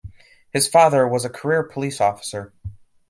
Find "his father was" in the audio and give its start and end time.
0.49-1.25